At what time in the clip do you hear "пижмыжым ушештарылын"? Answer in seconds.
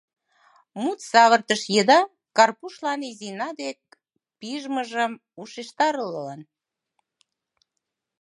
4.39-6.41